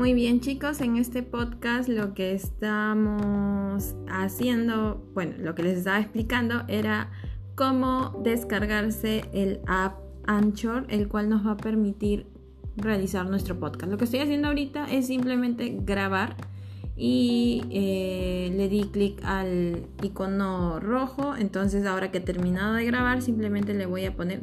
Muy 0.00 0.14
bien 0.14 0.40
chicos, 0.40 0.80
en 0.80 0.96
este 0.96 1.22
podcast 1.22 1.86
lo 1.86 2.14
que 2.14 2.32
estamos 2.32 3.94
haciendo, 4.08 5.06
bueno, 5.12 5.34
lo 5.36 5.54
que 5.54 5.62
les 5.62 5.76
estaba 5.76 6.00
explicando 6.00 6.62
era 6.68 7.10
cómo 7.54 8.18
descargarse 8.24 9.26
el 9.34 9.60
app 9.66 9.98
Anchor, 10.26 10.86
el 10.88 11.06
cual 11.06 11.28
nos 11.28 11.46
va 11.46 11.50
a 11.50 11.56
permitir 11.58 12.26
realizar 12.78 13.28
nuestro 13.28 13.60
podcast. 13.60 13.92
Lo 13.92 13.98
que 13.98 14.06
estoy 14.06 14.20
haciendo 14.20 14.48
ahorita 14.48 14.90
es 14.90 15.06
simplemente 15.06 15.76
grabar 15.82 16.34
y 16.96 17.64
eh, 17.70 18.54
le 18.56 18.70
di 18.70 18.84
clic 18.84 19.20
al 19.22 19.86
icono 20.02 20.80
rojo. 20.80 21.36
Entonces 21.36 21.84
ahora 21.84 22.10
que 22.10 22.18
he 22.18 22.22
terminado 22.22 22.72
de 22.72 22.86
grabar 22.86 23.20
simplemente 23.20 23.74
le 23.74 23.84
voy 23.84 24.06
a 24.06 24.16
poner... 24.16 24.40